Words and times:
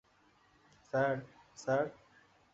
Sir, 0.89 1.15
sir. 1.57 1.85